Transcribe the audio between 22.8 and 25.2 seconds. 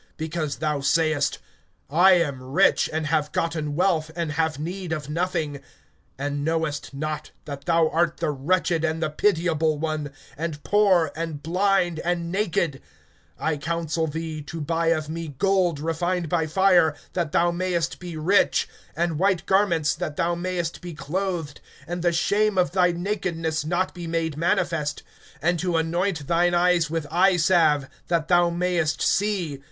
nakedness not be made manifest,